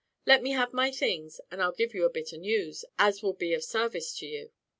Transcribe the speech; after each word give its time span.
Let 0.25 0.41
me 0.41 0.49
have 0.53 0.73
my 0.73 0.89
things, 0.89 1.39
and 1.51 1.61
I'll 1.61 1.73
give 1.73 1.93
you 1.93 2.05
a 2.05 2.09
bit 2.09 2.33
o' 2.33 2.37
news, 2.37 2.85
as 2.97 3.21
will 3.21 3.33
be 3.33 3.53
of 3.53 3.63
sarvice 3.63 4.17
to 4.17 4.25
you." 4.25 4.49